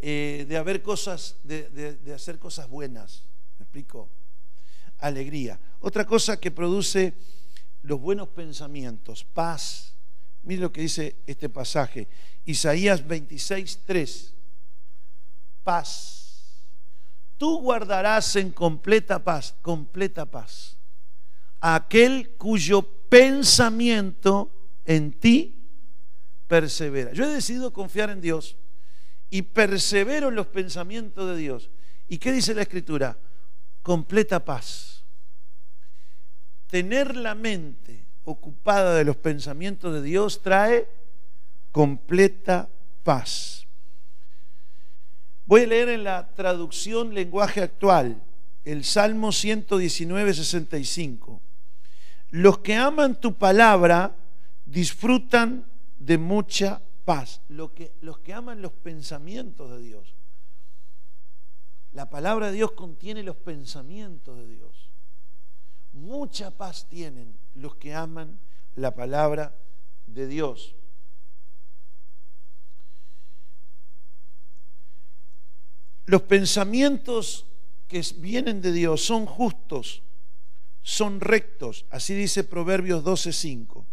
[0.00, 3.24] Eh, de haber cosas, de, de hacer cosas buenas.
[3.58, 4.08] ¿Me explico?
[4.98, 5.60] Alegría.
[5.80, 7.14] Otra cosa que produce
[7.82, 9.94] los buenos pensamientos, paz.
[10.42, 12.08] Mire lo que dice este pasaje.
[12.44, 14.34] Isaías 26, 3.
[15.68, 16.64] Paz.
[17.36, 20.78] Tú guardarás en completa paz, completa paz,
[21.60, 24.50] aquel cuyo pensamiento
[24.86, 25.68] en ti
[26.46, 27.12] persevera.
[27.12, 28.56] Yo he decidido confiar en Dios
[29.28, 31.68] y persevero en los pensamientos de Dios.
[32.08, 33.18] ¿Y qué dice la Escritura?
[33.82, 35.04] Completa paz.
[36.68, 40.88] Tener la mente ocupada de los pensamientos de Dios trae
[41.72, 42.70] completa
[43.02, 43.67] paz.
[45.48, 48.20] Voy a leer en la traducción lenguaje actual
[48.66, 51.40] el Salmo 119, 65.
[52.32, 54.14] Los que aman tu palabra
[54.66, 55.64] disfrutan
[55.98, 57.40] de mucha paz.
[57.74, 60.14] que, los que aman los pensamientos de Dios.
[61.92, 64.90] La palabra de Dios contiene los pensamientos de Dios.
[65.94, 68.38] Mucha paz tienen los que aman
[68.74, 69.56] la palabra
[70.06, 70.74] de Dios.
[76.08, 77.44] Los pensamientos
[77.86, 80.02] que vienen de Dios son justos,
[80.80, 83.84] son rectos, así dice Proverbios 12:5.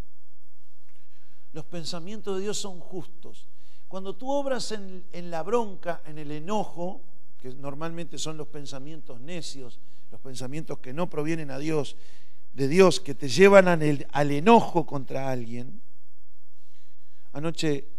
[1.52, 3.48] Los pensamientos de Dios son justos.
[3.90, 7.02] Cuando tú obras en, la bronca, en el enojo,
[7.38, 11.98] que normalmente son los pensamientos necios, los pensamientos que no provienen a Dios,
[12.54, 15.82] de Dios, que te llevan al, al enojo contra alguien.
[17.34, 17.90] Anoche,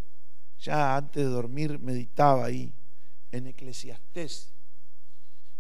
[0.59, 2.73] ya antes de dormir, meditaba ahí,
[3.37, 4.53] en Eclesiastés,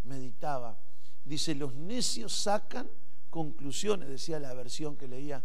[0.05, 0.79] meditaba.
[1.25, 2.89] Dice, los necios sacan
[3.31, 5.45] conclusiones, decía la versión que leía,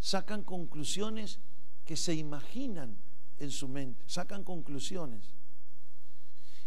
[0.00, 1.38] sacan conclusiones
[1.84, 2.98] que se imaginan
[3.38, 5.34] en su mente, sacan conclusiones.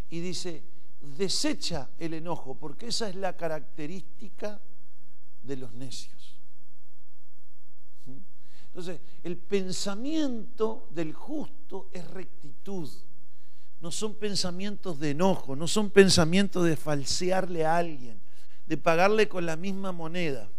[0.10, 0.64] Y dice,
[1.02, 4.62] desecha el enojo, porque esa es la característica
[5.44, 6.36] de los necios.
[8.06, 8.18] ¿Mm?
[8.68, 12.90] Entonces, el pensamiento del justo es rectitud.
[13.82, 18.22] No son pensamientos de enojo, no son pensamientos de falsearle a alguien,
[18.68, 20.50] de pagarle con la misma moneda.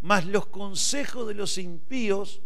[0.00, 2.40] Mas los consejos de los impíos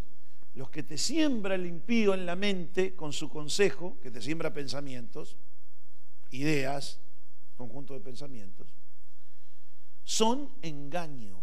[0.57, 4.53] los que te siembra el impío en la mente con su consejo, que te siembra
[4.53, 5.37] pensamientos,
[6.31, 6.99] ideas,
[7.55, 8.67] conjunto de pensamientos,
[10.03, 11.39] son engaño.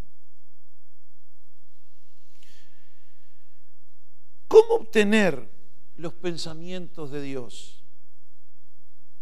[4.49, 5.49] ¿Cómo obtener
[5.97, 7.84] los pensamientos de Dios?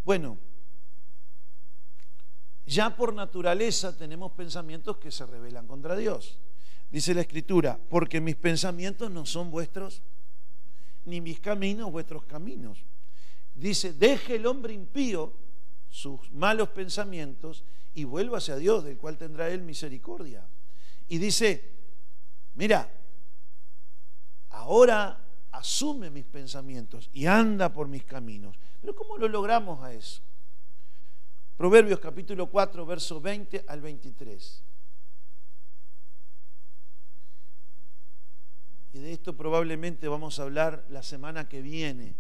[0.05, 0.39] Bueno,
[2.67, 6.39] ya por naturaleza tenemos pensamientos que se rebelan contra Dios.
[6.91, 10.03] Dice la escritura, porque mis pensamientos no son vuestros,
[11.05, 12.85] ni mis caminos vuestros caminos.
[13.55, 15.33] Dice, deje el hombre impío
[15.91, 20.47] sus malos pensamientos y vuelva hacia Dios, del cual tendrá él misericordia.
[21.09, 21.71] Y dice,
[22.55, 22.91] mira,
[24.51, 25.22] ahora
[25.53, 28.57] asume mis pensamientos y anda por mis caminos.
[28.81, 30.21] Pero ¿cómo lo logramos a eso?
[31.57, 34.65] Proverbios capítulo 4, verso 20 al 23.
[38.93, 42.15] y de esto probablemente vamos a hablar la semana que viene,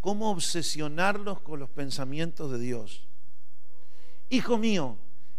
[0.00, 3.06] cómo obsesionarlos con los pensamientos de Dios.
[4.28, 4.98] Hijo mío,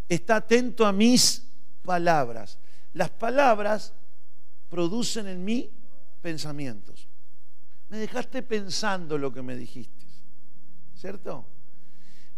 [0.10, 1.48] está atento a mis
[1.84, 2.58] palabras.
[2.94, 3.94] Las palabras
[4.70, 5.70] producen en mí
[6.22, 7.08] pensamientos.
[7.94, 10.08] Me dejaste pensando lo que me dijiste.
[10.96, 11.46] ¿Cierto?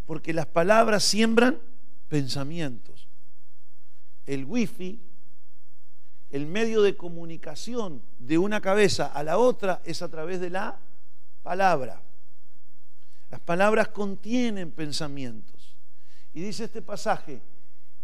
[0.05, 1.57] Porque las palabras siembran
[2.09, 3.07] pensamientos.
[4.25, 4.99] El wifi,
[6.29, 10.77] el medio de comunicación de una cabeza a la otra es a través de la
[11.41, 12.01] palabra.
[13.31, 15.73] Las palabras contienen pensamientos.
[16.33, 17.41] Y dice este pasaje,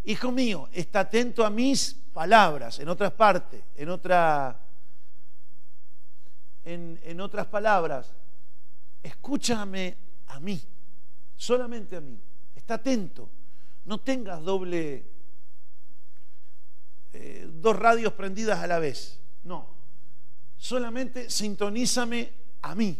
[0.06, 4.58] hijo mío, está atento a mis palabras, en otras partes, en otra
[6.64, 8.14] en, otras palabras,
[9.02, 9.98] escúchame
[10.28, 10.62] a mí,
[11.36, 12.20] solamente a mí.
[12.56, 13.30] Está atento.
[13.86, 15.06] No tengas doble,
[17.14, 19.20] eh, dos radios prendidas a la vez.
[19.44, 19.68] No.
[20.58, 22.32] Solamente sintonízame
[22.62, 23.00] a mí.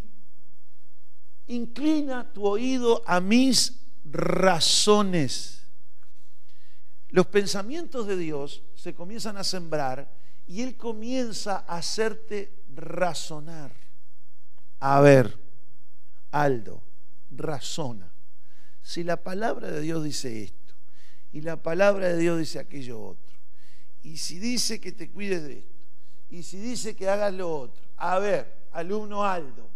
[1.48, 5.62] Inclina tu oído a mis razones.
[7.10, 10.10] Los pensamientos de Dios se comienzan a sembrar
[10.48, 13.72] y Él comienza a hacerte razonar.
[14.80, 15.38] A ver,
[16.32, 16.82] Aldo,
[17.32, 18.12] razona.
[18.82, 20.74] Si la palabra de Dios dice esto
[21.32, 23.32] y la palabra de Dios dice aquello otro,
[24.04, 25.72] y si dice que te cuides de esto,
[26.32, 29.70] y si dice que hagas lo otro, a ver, alumno Aldo,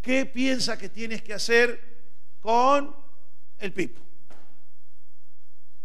[0.00, 1.80] ¿qué piensa que tienes que hacer
[2.40, 2.94] con
[3.58, 4.00] el pipo?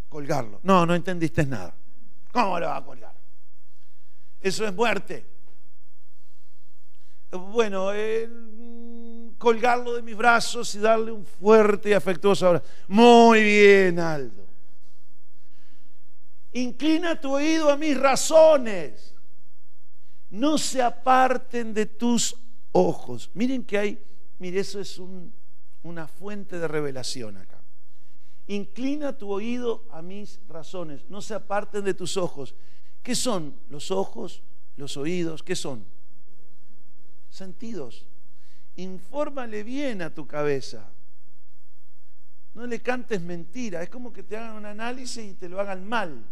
[0.09, 0.59] Colgarlo.
[0.63, 1.75] No, no entendiste nada.
[2.31, 3.13] ¿Cómo lo va a colgar?
[4.41, 5.36] Eso es muerte.
[7.31, 8.29] Bueno, eh,
[9.37, 12.65] colgarlo de mis brazos y darle un fuerte y afectuoso abrazo.
[12.87, 14.45] Muy bien, Aldo.
[16.53, 19.13] Inclina tu oído a mis razones.
[20.29, 22.35] No se aparten de tus
[22.71, 23.29] ojos.
[23.33, 24.03] Miren que hay,
[24.39, 24.99] mire, eso es
[25.83, 27.61] una fuente de revelación acá.
[28.47, 31.05] Inclina tu oído a mis razones.
[31.09, 32.55] No se aparten de tus ojos.
[33.03, 34.41] ¿Qué son los ojos,
[34.77, 35.43] los oídos?
[35.43, 35.85] ¿Qué son?
[37.37, 38.07] Sentidos.
[38.77, 40.89] Infórmale bien a tu cabeza.
[42.55, 43.83] No le cantes mentira.
[43.83, 46.25] Es como que te hagan un análisis y te lo hagan mal.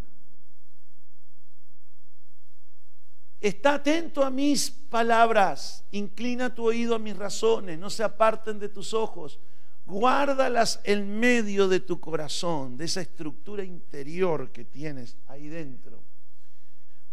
[3.40, 5.84] Está atento a mis palabras.
[5.92, 7.78] Inclina tu oído a mis razones.
[7.78, 9.40] No se aparten de tus ojos.
[9.86, 16.04] Guárdalas en medio de tu corazón, de esa estructura interior que tienes ahí dentro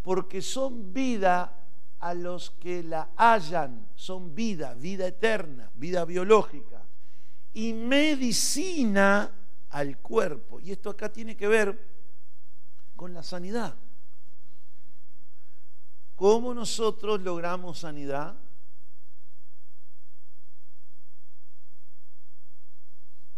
[0.02, 1.61] porque son vida
[2.02, 6.82] a los que la hallan, son vida, vida eterna, vida biológica,
[7.54, 9.30] y medicina
[9.70, 10.58] al cuerpo.
[10.58, 11.78] Y esto acá tiene que ver
[12.96, 13.76] con la sanidad.
[16.16, 18.34] ¿Cómo nosotros logramos sanidad?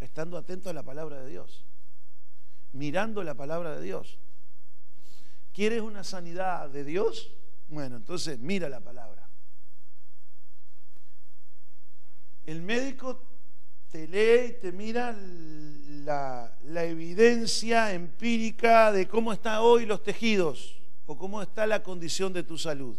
[0.01, 1.67] Estando atentos a la palabra de Dios,
[2.73, 4.19] mirando la palabra de Dios.
[5.53, 7.31] ¿Quieres una sanidad de Dios?
[7.69, 9.29] Bueno, entonces mira la palabra.
[12.47, 13.23] El médico
[13.91, 15.17] te lee y te mira
[16.05, 16.53] la,
[16.85, 22.59] evidencia empírica de cómo están hoy los tejidos o cómo está la condición de tu
[22.59, 22.97] salud.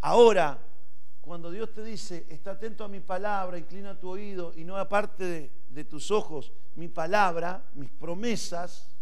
[0.00, 0.58] Ahora,
[1.22, 5.24] cuando Dios te dice, está atento a mi palabra, inclina tu oído y no aparte
[5.24, 8.94] de, de tus ojos mi palabra, mis promesas,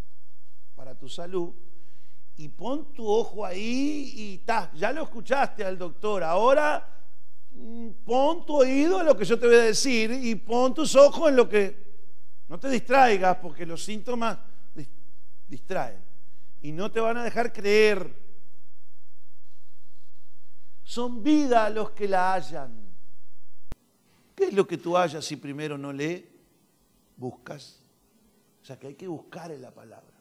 [0.74, 1.52] para tu salud,
[2.36, 6.88] y pon tu ojo ahí y ta, ya lo escuchaste al doctor, ahora
[7.52, 10.94] mm, pon tu oído en lo que yo te voy a decir y pon tus
[10.96, 11.92] ojos en lo que...
[12.48, 14.38] No te distraigas porque los síntomas
[15.48, 16.02] distraen
[16.60, 18.14] y no te van a dejar creer.
[20.84, 22.92] Son vida los que la hallan.
[24.34, 26.30] ¿Qué es lo que tú hallas si primero no le
[27.16, 27.82] buscas?
[28.60, 30.11] O sea que hay que buscar en la palabra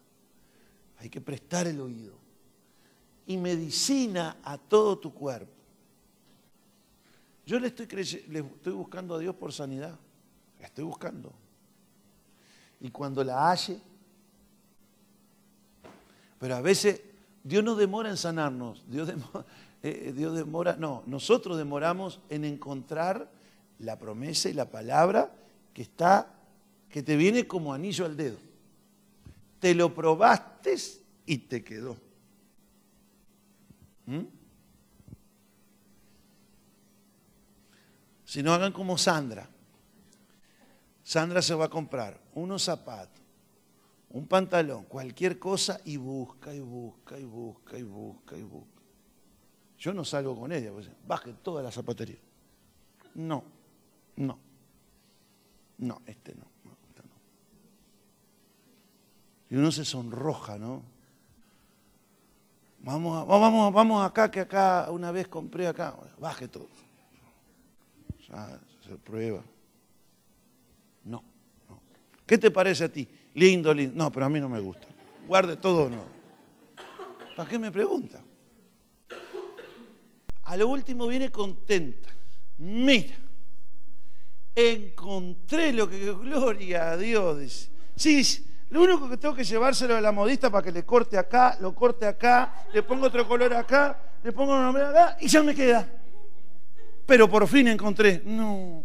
[1.01, 2.13] hay que prestar el oído.
[3.25, 5.51] Y medicina a todo tu cuerpo.
[7.43, 7.87] Yo le estoy,
[8.27, 9.97] le estoy buscando a Dios por sanidad.
[10.59, 11.33] La estoy buscando.
[12.79, 13.79] Y cuando la halle,
[16.37, 17.01] pero a veces
[17.43, 18.83] Dios no demora en sanarnos.
[18.87, 19.45] Dios demora,
[19.83, 23.27] eh, eh, Dios demora, no, nosotros demoramos en encontrar
[23.79, 25.31] la promesa y la palabra
[25.73, 26.31] que está,
[26.89, 28.50] que te viene como anillo al dedo
[29.61, 30.75] te lo probaste
[31.25, 31.95] y te quedó.
[34.07, 34.23] ¿Mm?
[38.25, 39.47] Si no hagan como Sandra.
[41.03, 43.21] Sandra se va a comprar unos zapatos,
[44.09, 48.81] un pantalón, cualquier cosa y busca y busca y busca y busca y busca.
[49.77, 52.19] Yo no salgo con ella, pues, baje toda la zapatería.
[53.15, 53.43] No,
[54.15, 54.39] no,
[55.77, 56.50] no, este no.
[59.51, 60.81] Y uno se sonroja, ¿no?
[62.79, 65.93] Vamos, vamos, vamos acá, que acá una vez compré acá.
[66.17, 66.69] Baje todo.
[68.31, 69.43] Ah, se prueba.
[71.03, 71.21] No.
[72.25, 73.05] ¿Qué te parece a ti?
[73.33, 73.93] Lindo, lindo.
[73.93, 74.87] No, pero a mí no me gusta.
[75.27, 76.05] Guarde todo no.
[77.35, 78.23] ¿Para qué me pregunta?
[80.43, 82.07] A lo último viene contenta.
[82.57, 83.17] Mira,
[84.55, 87.69] encontré lo que gloria a Dios dice.
[87.97, 91.57] Sí, lo único que tengo que llevárselo a la modista para que le corte acá,
[91.59, 95.43] lo corte acá, le pongo otro color acá, le pongo un nombre acá y ya
[95.43, 95.85] me queda.
[97.05, 98.21] Pero por fin encontré.
[98.23, 98.83] No.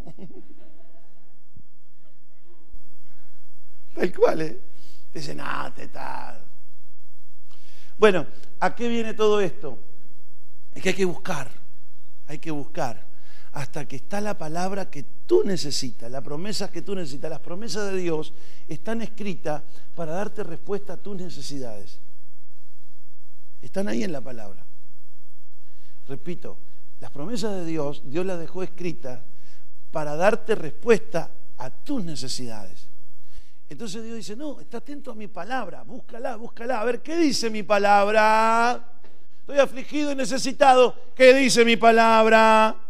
[3.94, 4.60] Tal cual, ¿eh?
[5.14, 6.44] Dice, nada, te tal.
[7.96, 8.26] Bueno,
[8.58, 9.78] ¿a qué viene todo esto?
[10.74, 11.48] Es que hay que buscar,
[12.26, 13.05] hay que buscar
[13.56, 17.30] hasta que está la palabra que tú necesitas, las promesas que tú necesitas.
[17.30, 18.34] Las promesas de Dios
[18.68, 19.62] están escritas
[19.94, 21.98] para darte respuesta a tus necesidades.
[23.62, 24.62] Están ahí en la palabra.
[26.06, 26.58] Repito,
[27.00, 29.20] las promesas de Dios, Dios las dejó escritas
[29.90, 32.88] para darte respuesta a tus necesidades.
[33.70, 36.82] Entonces Dios dice, no, está atento a mi palabra, búscala, búscala.
[36.82, 38.86] A ver, ¿qué dice mi palabra?
[39.40, 40.94] Estoy afligido y necesitado.
[41.14, 42.82] ¿Qué dice mi palabra?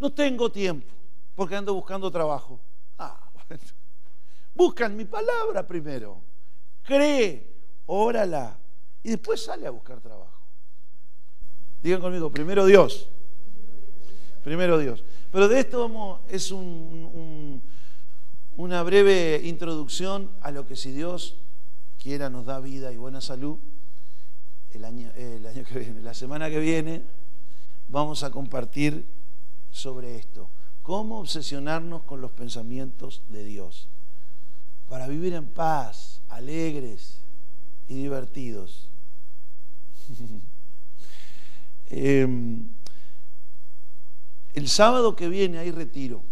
[0.00, 0.88] No tengo tiempo
[1.34, 2.58] porque ando buscando trabajo.
[2.98, 3.62] Ah, bueno.
[4.54, 6.22] Buscan mi palabra primero.
[6.82, 7.46] Cree,
[7.86, 8.58] órala
[9.02, 10.40] y después sale a buscar trabajo.
[11.82, 13.08] Digan conmigo, primero Dios.
[14.42, 15.04] Primero Dios.
[15.30, 17.62] Pero de esto es una
[18.82, 21.36] breve introducción a lo que si Dios
[22.02, 23.58] quiera nos da vida y buena salud,
[24.72, 27.04] el año, el año que viene, la semana que viene,
[27.88, 29.19] vamos a compartir
[29.70, 30.50] sobre esto.
[30.82, 33.88] ¿Cómo obsesionarnos con los pensamientos de Dios?
[34.88, 37.20] Para vivir en paz, alegres
[37.88, 38.88] y divertidos.
[41.92, 42.68] Em,
[44.54, 46.22] el sábado que viene hay retiro.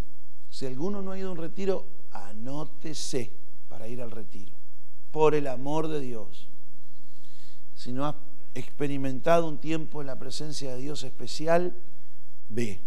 [0.50, 3.32] Si alguno no ha ido a un retiro, anótese
[3.68, 4.52] para ir al retiro.
[5.10, 6.46] Por el amor de Dios.
[7.74, 8.14] Si no has
[8.54, 11.74] experimentado un tiempo en la presencia de Dios especial,
[12.48, 12.80] ve.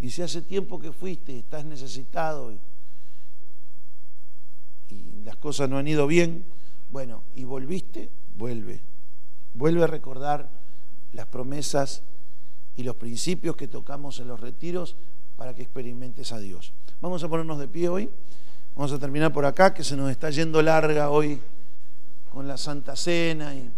[0.00, 2.58] Y si hace tiempo que fuiste, estás necesitado y,
[5.24, 6.44] las cosas no han ido bien,
[6.90, 8.80] bueno, y volviste, vuelve.
[9.54, 10.48] Vuelve a recordar
[11.12, 12.02] las promesas
[12.74, 14.96] y los principios que tocamos en los retiros
[15.36, 16.72] para que experimentes a Dios.
[17.00, 18.10] Vamos a ponernos de pie hoy.
[18.74, 21.40] Vamos a terminar por acá, que se nos está yendo larga hoy
[22.32, 23.70] con la Santa Cena y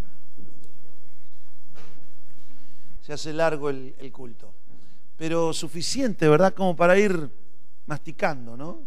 [3.03, 4.62] se hace largo el, el culto
[5.23, 6.53] pero suficiente, ¿verdad?
[6.53, 7.31] Como para ir
[7.87, 8.81] masticando, ¿no?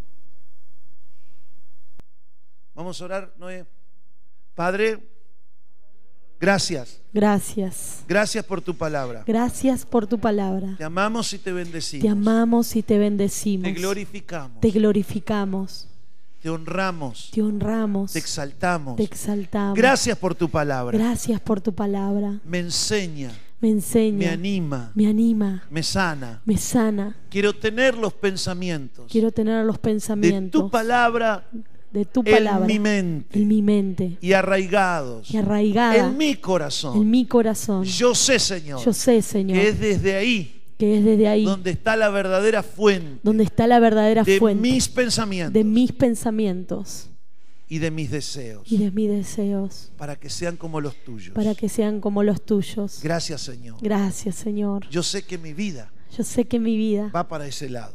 [2.74, 3.66] Vamos a orar, Noé.
[4.54, 5.00] Padre,
[6.38, 7.00] gracias.
[7.14, 8.04] Gracias.
[8.06, 9.24] Gracias por tu palabra.
[9.26, 10.76] Gracias por tu palabra.
[10.78, 12.04] Te amamos y te bendecimos.
[12.04, 13.64] Te amamos y te bendecimos.
[13.64, 14.60] Te glorificamos.
[14.60, 15.88] Te glorificamos.
[16.42, 17.32] Te honramos.
[17.32, 18.12] Te honramos.
[18.12, 18.98] Te exaltamos.
[18.98, 19.78] Te exaltamos.
[19.78, 20.98] Gracias por tu palabra.
[20.98, 22.42] Gracias por tu palabra.
[22.44, 27.16] Me enseña me enseña, me anima, me anima, me sana, me sana.
[27.30, 31.48] Quiero tener los pensamientos, quiero tener los pensamientos de tu palabra,
[31.92, 36.36] de tu palabra, en mi mente, en mi mente y arraigados, y arraigada en mi
[36.36, 37.84] corazón, en mi corazón.
[37.84, 41.72] Yo sé, Señor, yo sé, Señor, que es desde ahí que es desde ahí donde
[41.72, 47.10] está la verdadera fuente donde está la verdadera de fuente mis pensamientos de mis pensamientos
[47.68, 48.72] y de mis deseos.
[48.72, 49.92] Y de mis deseos.
[49.98, 51.34] Para que sean como los tuyos.
[51.34, 53.00] Para que sean como los tuyos.
[53.02, 53.78] Gracias, Señor.
[53.82, 54.88] Gracias, Señor.
[54.90, 55.92] Yo sé que mi vida.
[56.16, 57.94] Yo sé que mi vida va para ese lado.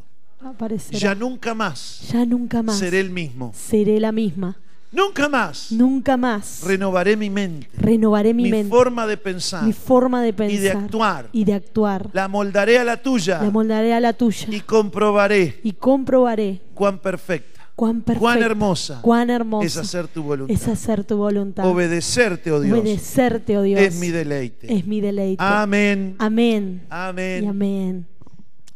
[0.71, 2.09] Ese ya nunca más.
[2.11, 2.79] Ya nunca más.
[2.79, 3.53] Seré el mismo.
[3.55, 4.59] Seré la misma.
[4.91, 5.71] Nunca más.
[5.71, 6.62] Nunca más.
[6.64, 7.68] Renovaré mi mente.
[7.77, 8.64] Renovaré mi, mente.
[8.64, 9.62] Mi forma de pensar.
[9.62, 10.59] Mi forma de pensar.
[10.59, 11.29] Y de actuar.
[11.33, 12.11] Y de actuar.
[12.12, 13.41] La moldaré a la tuya.
[13.41, 14.49] La moldaré a la tuya.
[14.51, 15.61] Y comprobaré.
[15.62, 16.62] Y comprobaré.
[16.75, 20.55] Cuán perfecta Cuán, hermosa, cuán hermosa es hacer tu voluntad.
[20.55, 21.66] Es hacer tu voluntad.
[21.66, 22.78] Obedecerte, oh Dios.
[22.78, 23.81] Obedecerte, oh Dios.
[23.81, 24.70] Es mi deleite.
[24.70, 25.43] Es mi deleite.
[25.43, 26.14] Amén.
[26.18, 26.87] Amén.
[26.91, 27.45] Amén.
[27.45, 28.07] Y amén.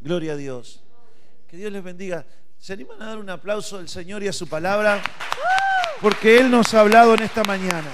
[0.01, 0.83] Gloria a Dios.
[1.47, 2.25] Que Dios les bendiga.
[2.59, 5.03] ¿Se animan a dar un aplauso al Señor y a su palabra?
[6.01, 7.91] Porque Él nos ha hablado en esta mañana.